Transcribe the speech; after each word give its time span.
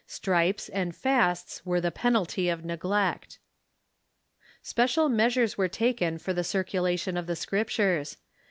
Stripes 0.07 0.67
and 0.67 0.95
fasts 0.95 1.63
were 1.63 1.79
the 1.79 1.91
penalty 1.91 2.49
of 2.49 2.65
neglect. 2.65 3.37
Special 4.63 5.09
measures 5.09 5.59
were 5.59 5.67
taken 5.67 6.17
for 6.17 6.33
the 6.33 6.41
cii'culation 6.41 7.19
of 7.19 7.27
the 7.27 7.35
Script 7.35 7.69
ures. 7.73 8.17